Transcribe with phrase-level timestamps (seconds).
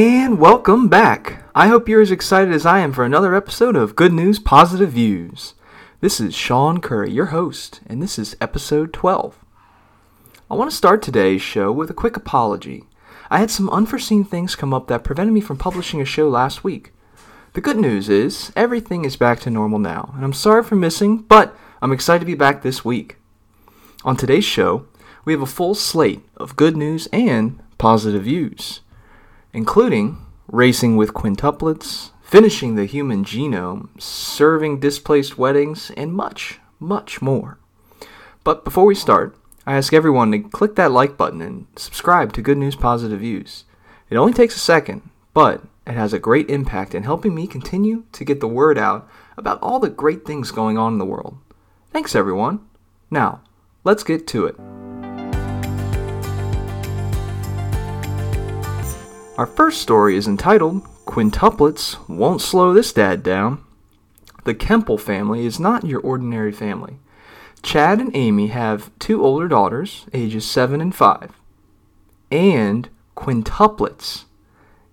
[0.00, 1.42] And welcome back.
[1.56, 4.92] I hope you're as excited as I am for another episode of Good News Positive
[4.92, 5.54] Views.
[6.00, 9.44] This is Sean Curry, your host, and this is episode 12.
[10.48, 12.84] I want to start today's show with a quick apology.
[13.28, 16.62] I had some unforeseen things come up that prevented me from publishing a show last
[16.62, 16.92] week.
[17.54, 21.22] The good news is, everything is back to normal now, and I'm sorry for missing,
[21.22, 23.16] but I'm excited to be back this week.
[24.04, 24.86] On today's show,
[25.24, 28.78] we have a full slate of good news and positive views,
[29.58, 37.58] including racing with quintuplets, finishing the human genome, serving displaced weddings, and much, much more.
[38.44, 39.36] But before we start,
[39.66, 43.64] I ask everyone to click that like button and subscribe to Good News Positive Views.
[44.10, 45.02] It only takes a second,
[45.34, 49.10] but it has a great impact in helping me continue to get the word out
[49.36, 51.36] about all the great things going on in the world.
[51.90, 52.60] Thanks, everyone.
[53.10, 53.40] Now,
[53.82, 54.56] let's get to it.
[59.38, 63.64] Our first story is entitled Quintuplets Won't Slow This Dad Down.
[64.42, 66.98] The Kempel family is not your ordinary family.
[67.62, 71.40] Chad and Amy have two older daughters, ages 7 and 5,
[72.32, 74.24] and quintuplets.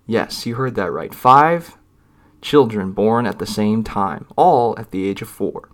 [0.06, 1.12] Yes, you heard that right.
[1.12, 1.76] Five
[2.40, 5.68] children born at the same time, all at the age of 4.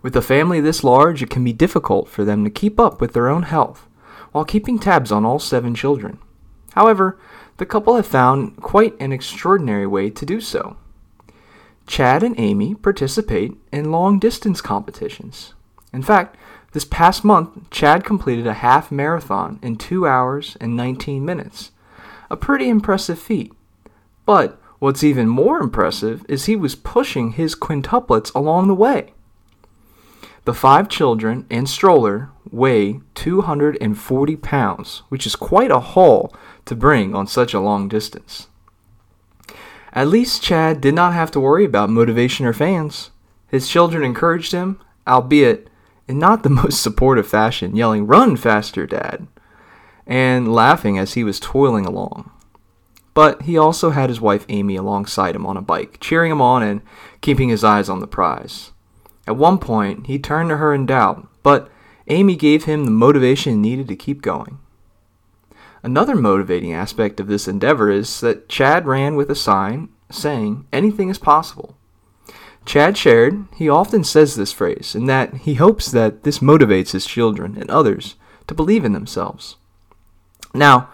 [0.00, 3.12] With a family this large, it can be difficult for them to keep up with
[3.12, 3.86] their own health
[4.32, 6.18] while keeping tabs on all seven children.
[6.74, 7.18] However,
[7.56, 10.76] the couple have found quite an extraordinary way to do so.
[11.86, 15.54] Chad and Amy participate in long distance competitions.
[15.92, 16.36] In fact,
[16.72, 21.70] this past month, Chad completed a half marathon in 2 hours and 19 minutes.
[22.30, 23.52] A pretty impressive feat.
[24.26, 29.13] But what's even more impressive is he was pushing his quintuplets along the way.
[30.44, 36.34] The five children and stroller weigh 240 pounds, which is quite a haul
[36.66, 38.48] to bring on such a long distance.
[39.94, 43.10] At least Chad did not have to worry about motivation or fans.
[43.48, 45.70] His children encouraged him, albeit
[46.06, 49.26] in not the most supportive fashion, yelling, Run faster, Dad,
[50.06, 52.30] and laughing as he was toiling along.
[53.14, 56.62] But he also had his wife Amy alongside him on a bike, cheering him on
[56.62, 56.82] and
[57.22, 58.72] keeping his eyes on the prize.
[59.26, 61.70] At one point, he turned to her in doubt, but
[62.08, 64.58] Amy gave him the motivation needed to keep going.
[65.82, 71.08] Another motivating aspect of this endeavor is that Chad ran with a sign saying, Anything
[71.08, 71.76] is possible.
[72.64, 77.06] Chad shared he often says this phrase, and that he hopes that this motivates his
[77.06, 79.56] children and others to believe in themselves.
[80.54, 80.88] Now,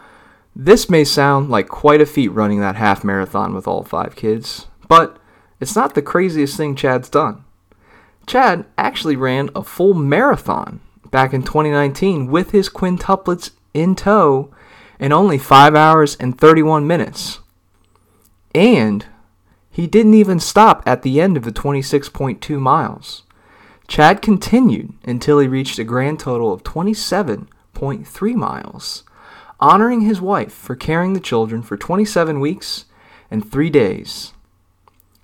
[0.54, 4.66] this may sound like quite a feat running that half marathon with all five kids,
[4.88, 5.18] but
[5.60, 7.44] it's not the craziest thing Chad's done.
[8.26, 14.50] Chad actually ran a full marathon back in 2019 with his quintuplets in tow
[14.98, 17.40] in only 5 hours and 31 minutes.
[18.54, 19.06] And
[19.70, 23.22] he didn't even stop at the end of the 26.2 miles.
[23.88, 29.02] Chad continued until he reached a grand total of 27.3 miles,
[29.58, 32.84] honoring his wife for carrying the children for 27 weeks
[33.30, 34.32] and 3 days.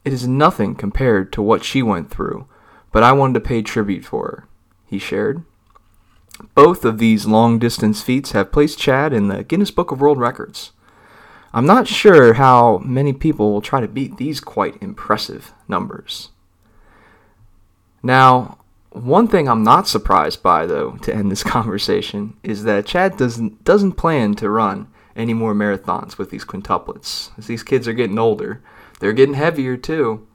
[0.04, 2.46] It is nothing compared to what she went through
[2.96, 4.48] but I wanted to pay tribute for her,
[4.86, 5.44] he shared.
[6.54, 10.18] Both of these long distance feats have placed Chad in the Guinness Book of World
[10.18, 10.72] Records.
[11.52, 16.30] I'm not sure how many people will try to beat these quite impressive numbers.
[18.02, 18.60] Now,
[18.92, 23.62] one thing I'm not surprised by, though, to end this conversation, is that Chad doesn't
[23.62, 27.28] doesn't plan to run any more marathons with these quintuplets.
[27.36, 28.62] As these kids are getting older,
[29.00, 30.26] they're getting heavier too,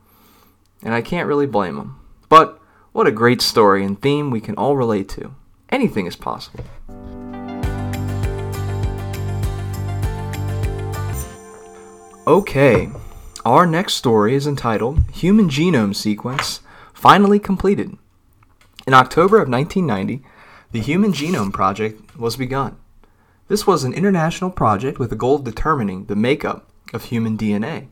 [0.84, 1.98] and I can't really blame them.
[2.32, 2.62] But
[2.94, 5.36] what a great story and theme we can all relate to.
[5.68, 6.64] Anything is possible.
[12.26, 12.90] Okay,
[13.44, 16.62] our next story is entitled Human Genome Sequence
[16.94, 17.98] Finally Completed.
[18.88, 20.26] In October of 1990,
[20.72, 22.78] the Human Genome Project was begun.
[23.50, 27.90] This was an international project with the goal of determining the makeup of human DNA.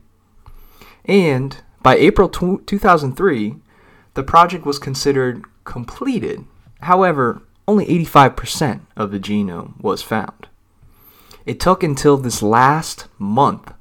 [1.04, 3.56] And by April 2003,
[4.14, 6.44] the project was considered completed.
[6.82, 10.48] However, only 85% of the genome was found.
[11.46, 13.72] It took until this last month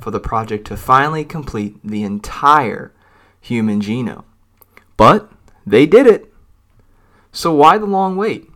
[0.00, 2.92] for the project to finally complete the entire
[3.40, 4.24] human genome.
[4.96, 5.30] But
[5.66, 6.32] they did it.
[7.32, 8.50] So why the long wait?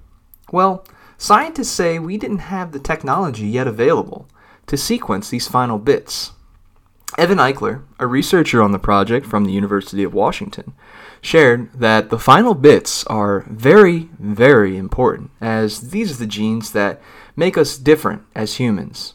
[0.51, 0.85] Well,
[1.19, 4.29] scientists say we didn't have the technology yet available
[4.67, 6.33] to sequence these final bits.
[7.19, 10.73] Evan Eichler, a researcher on the project from the University of Washington,
[11.21, 17.01] shared that the final bits are very, very important, as these are the genes that
[17.37, 19.15] make us different as humans.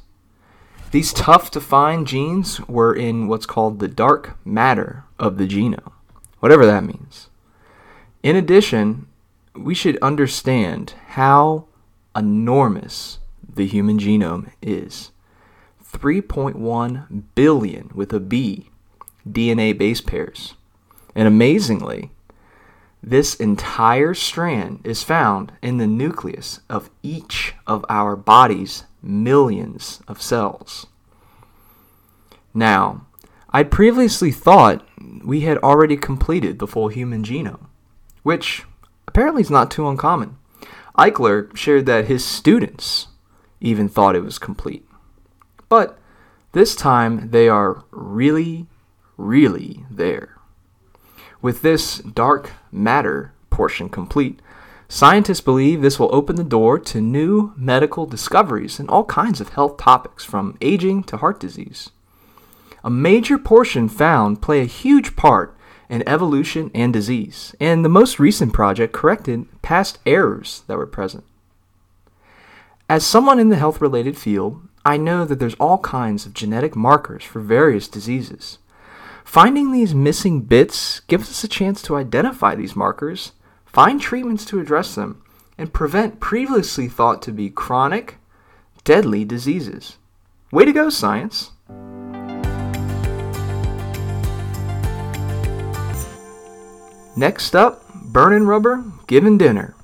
[0.91, 5.91] These tough to find genes were in what's called the dark matter of the genome,
[6.39, 7.29] whatever that means.
[8.23, 9.07] In addition,
[9.55, 11.65] we should understand how
[12.15, 13.19] enormous
[13.53, 15.11] the human genome is.
[15.91, 18.69] 3.1 billion with a B
[19.27, 20.55] DNA base pairs.
[21.15, 22.11] And amazingly,
[23.01, 30.21] this entire strand is found in the nucleus of each of our body's millions of
[30.21, 30.87] cells.
[32.53, 33.05] Now,
[33.51, 34.85] I previously thought
[35.23, 37.67] we had already completed the full human genome,
[38.23, 38.63] which
[39.07, 40.37] apparently is not too uncommon.
[40.97, 43.07] Eichler shared that his students
[43.61, 44.86] even thought it was complete.
[45.69, 45.97] But
[46.53, 48.67] this time they are really,
[49.17, 50.37] really there.
[51.41, 54.41] With this dark matter portion complete,
[54.87, 59.49] scientists believe this will open the door to new medical discoveries in all kinds of
[59.49, 61.89] health topics, from aging to heart disease.
[62.83, 65.55] A major portion found play a huge part
[65.89, 71.23] in evolution and disease, and the most recent project corrected past errors that were present.
[72.89, 76.73] As someone in the health related field, I know that there's all kinds of genetic
[76.73, 78.57] markers for various diseases.
[79.25, 83.33] Finding these missing bits gives us a chance to identify these markers,
[83.65, 85.21] find treatments to address them,
[85.57, 88.15] and prevent previously thought to be chronic,
[88.85, 89.97] deadly diseases.
[90.53, 91.51] Way to go, science!
[97.17, 99.75] Next up, burning rubber, giving dinner.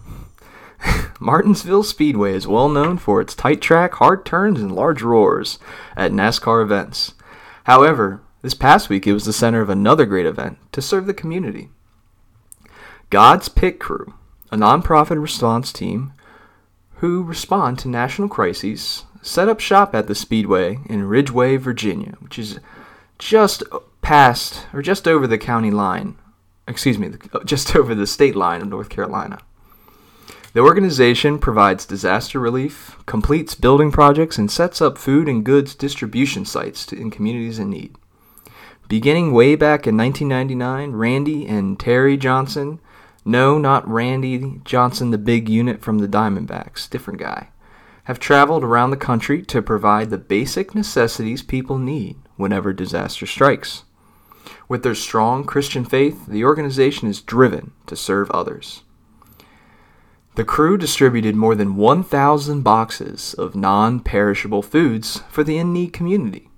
[1.24, 5.58] Martinsville Speedway is well known for its tight track, hard turns, and large roars
[5.96, 7.14] at NASCAR events.
[7.64, 11.14] However, this past week it was the center of another great event to serve the
[11.14, 11.70] community.
[13.10, 14.16] God's Pit Crew,
[14.52, 16.12] a nonprofit response team
[16.96, 22.38] who respond to national crises, set up shop at the Speedway in Ridgeway, Virginia, which
[22.38, 22.60] is
[23.18, 23.64] just
[24.02, 26.18] past or just over the county line.
[26.68, 27.12] Excuse me,
[27.46, 29.40] just over the state line of North Carolina.
[30.54, 36.46] The organization provides disaster relief, completes building projects, and sets up food and goods distribution
[36.46, 37.96] sites to, in communities in need.
[38.88, 42.80] Beginning way back in 1999, Randy and Terry Johnson,
[43.26, 47.48] no, not Randy Johnson, the big unit from the Diamondbacks, different guy,
[48.04, 53.86] have traveled around the country to provide the basic necessities people need whenever disaster strikes.
[54.68, 58.84] With their strong Christian faith, the organization is driven to serve others.
[60.36, 65.94] The crew distributed more than 1,000 boxes of non perishable foods for the in need
[65.94, 66.50] community.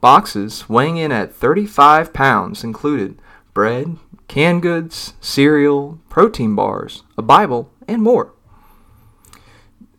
[0.00, 3.20] Boxes weighing in at 35 pounds included
[3.52, 8.32] bread, canned goods, cereal, protein bars, a Bible, and more.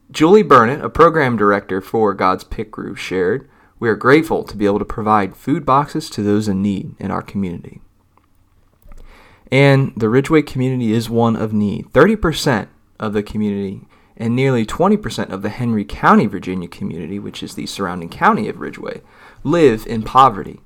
[0.09, 3.47] Julie Burnett, a program director for God's Pit Crew, shared,
[3.77, 7.12] We are grateful to be able to provide food boxes to those in need in
[7.12, 7.81] our community.
[9.51, 11.91] And the Ridgeway community is one of need.
[11.91, 12.68] 30%
[13.01, 13.81] of the community
[14.15, 18.59] and nearly 20% of the Henry County, Virginia community, which is the surrounding county of
[18.59, 19.01] Ridgeway,
[19.44, 20.59] live in poverty.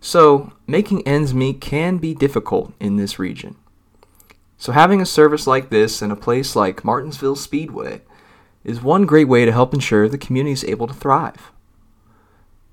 [0.00, 3.56] So, making ends meet can be difficult in this region.
[4.58, 8.02] So, having a service like this in a place like Martinsville Speedway
[8.62, 11.50] is one great way to help ensure the community is able to thrive.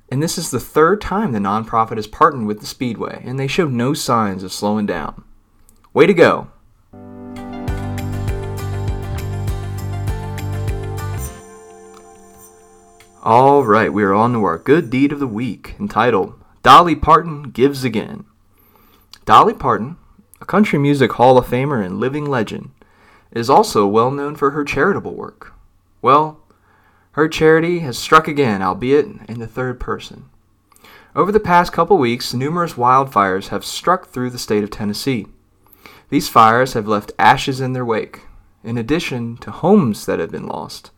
[0.10, 3.48] And this is the third time the nonprofit has partnered with the Speedway, and they
[3.48, 5.24] show no signs of slowing down.
[5.94, 6.50] Way to go!
[13.24, 17.52] All right, we are on to our good deed of the week, entitled Dolly Parton
[17.52, 18.26] Gives Again.
[19.26, 19.98] Dolly Parton,
[20.42, 22.72] a country music Hall of Famer and living legend,
[23.30, 25.54] is also well known for her charitable work.
[26.02, 26.40] Well,
[27.12, 30.26] her charity has struck again, albeit in the third person.
[31.16, 35.28] Over the past couple weeks, numerous wildfires have struck through the state of Tennessee.
[36.10, 38.22] These fires have left ashes in their wake,
[38.64, 40.90] in addition to homes that have been lost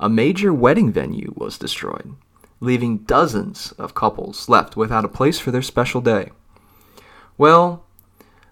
[0.00, 2.14] a major wedding venue was destroyed,
[2.58, 6.30] leaving dozens of couples left without a place for their special day.
[7.36, 7.84] Well,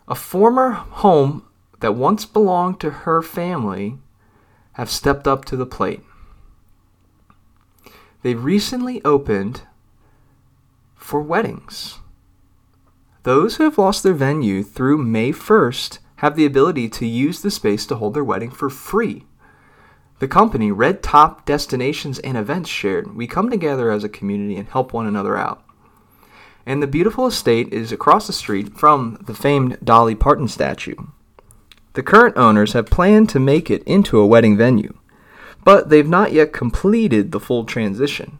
[0.06, 1.42] a former home
[1.80, 3.96] that once belonged to her family
[4.72, 6.02] have stepped up to the plate.
[8.22, 9.62] They recently opened
[10.96, 11.98] for weddings.
[13.22, 17.50] Those who have lost their venue through May 1st have the ability to use the
[17.50, 19.24] space to hold their wedding for free
[20.18, 24.68] the company, Red Top Destinations and Events, shared We come together as a community and
[24.68, 25.62] help one another out.
[26.66, 30.96] And the beautiful estate is across the street from the famed Dolly Parton statue.
[31.94, 34.94] The current owners have planned to make it into a wedding venue,
[35.64, 38.38] but they've not yet completed the full transition.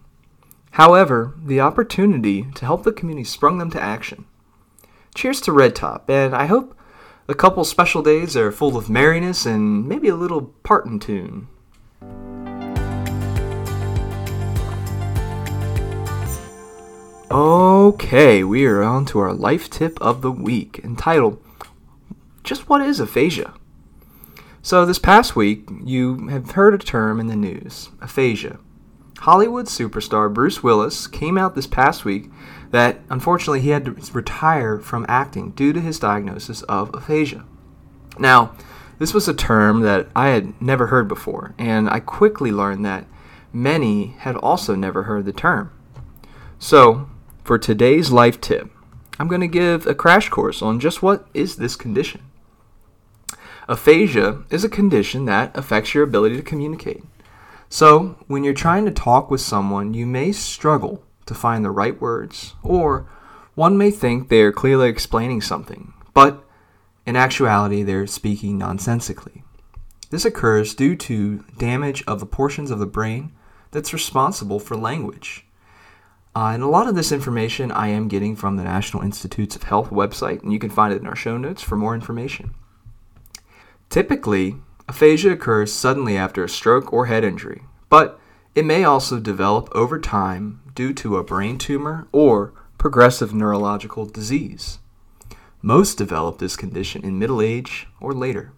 [0.72, 4.26] However, the opportunity to help the community sprung them to action.
[5.14, 6.76] Cheers to Red Top, and I hope
[7.26, 11.48] the couple special days are full of merriness and maybe a little partin' tune.
[17.30, 21.44] Okay, we are on to our life tip of the week entitled
[22.42, 23.52] Just What is Aphasia?
[24.62, 28.58] So, this past week, you have heard a term in the news aphasia.
[29.18, 32.30] Hollywood superstar Bruce Willis came out this past week
[32.70, 37.44] that unfortunately he had to retire from acting due to his diagnosis of aphasia.
[38.18, 38.54] Now,
[38.98, 43.04] this was a term that I had never heard before, and I quickly learned that
[43.52, 45.70] many had also never heard the term.
[46.58, 47.08] So,
[47.48, 48.70] for today's life tip,
[49.18, 52.20] I'm going to give a crash course on just what is this condition.
[53.66, 57.02] Aphasia is a condition that affects your ability to communicate.
[57.70, 61.98] So, when you're trying to talk with someone, you may struggle to find the right
[61.98, 63.08] words, or
[63.54, 66.44] one may think they are clearly explaining something, but
[67.06, 69.42] in actuality, they're speaking nonsensically.
[70.10, 73.32] This occurs due to damage of the portions of the brain
[73.70, 75.47] that's responsible for language.
[76.38, 79.64] Uh, and a lot of this information I am getting from the National Institutes of
[79.64, 82.54] Health website, and you can find it in our show notes for more information.
[83.90, 84.54] Typically,
[84.88, 88.20] aphasia occurs suddenly after a stroke or head injury, but
[88.54, 94.78] it may also develop over time due to a brain tumor or progressive neurological disease.
[95.60, 98.52] Most develop this condition in middle age or later.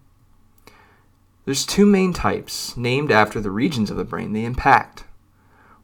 [1.46, 5.04] There's two main types named after the regions of the brain they impact.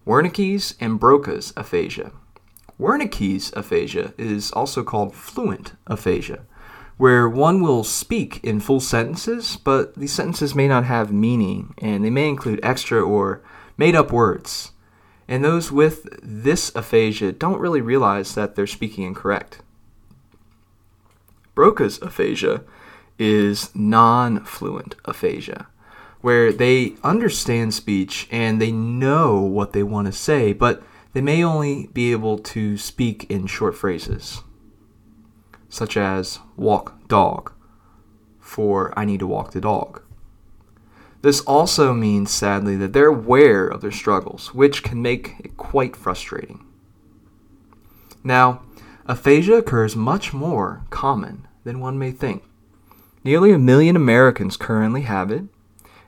[0.07, 2.13] Wernicke's and Broca's aphasia.
[2.79, 6.45] Wernicke's aphasia is also called fluent aphasia,
[6.97, 12.05] where one will speak in full sentences, but these sentences may not have meaning, and
[12.05, 13.43] they may include extra or
[13.77, 14.73] made up words.
[15.27, 19.61] And those with this aphasia don't really realize that they're speaking incorrect.
[21.57, 22.63] Broca's aphasia
[23.19, 25.67] is non fluent aphasia
[26.27, 31.45] where they understand speech and they know what they want to say, but they may
[31.45, 34.43] only be able to speak in short phrases,
[35.69, 37.53] such as walk dog,
[38.41, 40.03] for I need to walk the dog.
[41.23, 45.95] This also means, sadly, that they're aware of their struggles, which can make it quite
[45.95, 46.67] frustrating.
[48.25, 48.63] Now,
[49.07, 52.43] aphasia occurs much more common than one may think.
[53.23, 55.45] Nearly a million Americans currently have it,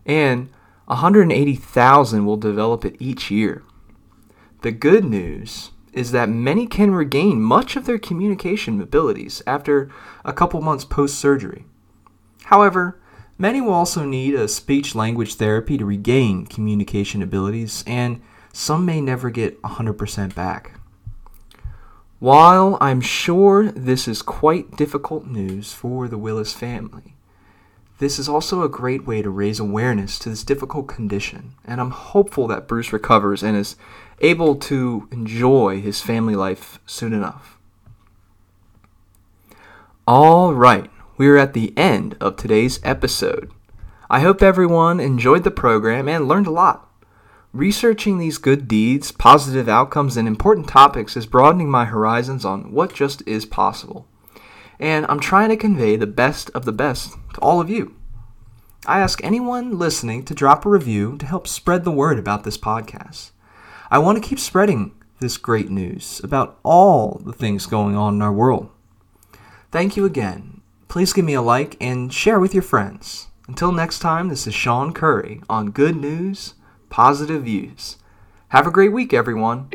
[0.08, 0.48] and
[0.86, 3.62] 180,000 will develop it each year.
[4.62, 9.90] The good news is that many can regain much of their communication abilities after
[10.24, 11.66] a couple months post surgery.
[12.44, 12.98] However,
[13.36, 18.20] many will also need a speech language therapy to regain communication abilities, and
[18.52, 20.80] some may never get 100% back.
[22.18, 27.14] While I'm sure this is quite difficult news for the Willis family,
[27.98, 31.90] this is also a great way to raise awareness to this difficult condition, and I'm
[31.90, 33.74] hopeful that Bruce recovers and is
[34.20, 37.58] able to enjoy his family life soon enough.
[40.06, 43.50] All right, we are at the end of today's episode.
[44.08, 46.88] I hope everyone enjoyed the program and learned a lot.
[47.52, 52.94] Researching these good deeds, positive outcomes, and important topics is broadening my horizons on what
[52.94, 54.06] just is possible
[54.78, 57.94] and I'm trying to convey the best of the best to all of you.
[58.86, 62.56] I ask anyone listening to drop a review to help spread the word about this
[62.56, 63.32] podcast.
[63.90, 68.22] I want to keep spreading this great news about all the things going on in
[68.22, 68.70] our world.
[69.70, 70.62] Thank you again.
[70.88, 73.26] Please give me a like and share with your friends.
[73.46, 76.54] Until next time, this is Sean Curry on Good News,
[76.88, 77.96] Positive Views.
[78.48, 79.70] Have a great week, everyone.